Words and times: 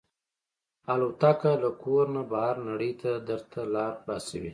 الوتکه 0.91 1.51
له 1.63 1.69
کور 1.81 2.05
نه 2.15 2.23
بهر 2.31 2.55
نړۍ 2.69 2.91
ته 3.01 3.11
درته 3.29 3.59
لاره 3.73 3.97
خلاصوي. 3.99 4.49